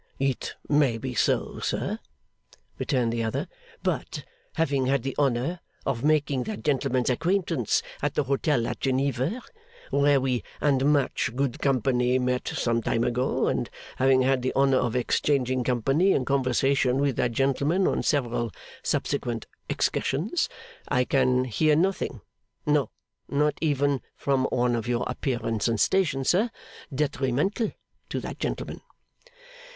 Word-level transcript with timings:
'It 0.17 0.55
may 0.67 0.97
be 0.97 1.13
so, 1.13 1.59
sir,' 1.59 1.99
returned 2.79 3.13
the 3.13 3.23
other. 3.23 3.47
'But 3.83 4.25
having 4.55 4.87
had 4.87 5.03
the 5.03 5.15
honour 5.19 5.59
of 5.85 6.03
making 6.03 6.45
that 6.45 6.63
gentleman's 6.63 7.11
acquaintance 7.11 7.83
at 8.01 8.15
the 8.15 8.23
hotel 8.23 8.65
at 8.65 8.79
Geneva, 8.79 9.43
where 9.91 10.19
we 10.19 10.43
and 10.59 10.91
much 10.91 11.31
good 11.35 11.59
company 11.59 12.17
met 12.17 12.47
some 12.47 12.81
time 12.81 13.03
ago, 13.03 13.47
and 13.47 13.69
having 13.97 14.23
had 14.23 14.41
the 14.41 14.51
honour 14.55 14.79
of 14.79 14.95
exchanging 14.95 15.63
company 15.63 16.13
and 16.13 16.25
conversation 16.25 16.97
with 16.99 17.15
that 17.17 17.31
gentleman 17.33 17.85
on 17.85 18.01
several 18.01 18.51
subsequent 18.81 19.45
excursions, 19.69 20.49
I 20.87 21.05
can 21.05 21.43
hear 21.43 21.75
nothing 21.75 22.21
no, 22.65 22.89
not 23.29 23.53
even 23.61 24.01
from 24.15 24.45
one 24.45 24.75
of 24.75 24.87
your 24.87 25.03
appearance 25.05 25.67
and 25.67 25.79
station, 25.79 26.23
sir 26.23 26.49
detrimental 26.91 27.73
to 28.09 28.19
that 28.21 28.39
gentleman. 28.39 28.81